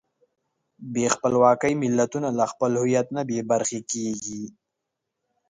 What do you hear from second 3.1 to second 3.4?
نه